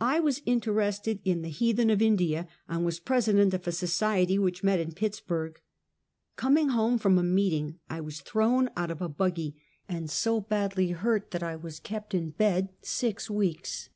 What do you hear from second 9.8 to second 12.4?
and so badly hurt that I was kept in